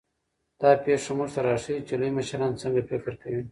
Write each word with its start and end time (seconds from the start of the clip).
دا 0.61 0.71
پېښه 0.85 1.11
موږ 1.17 1.29
ته 1.35 1.41
راښيي 1.47 1.81
چې 1.87 1.93
لوی 1.99 2.11
مشران 2.17 2.51
څنګه 2.61 2.81
فکر 2.89 3.13
کوي. 3.21 3.41